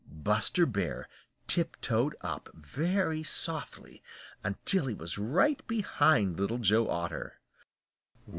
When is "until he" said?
4.43-4.95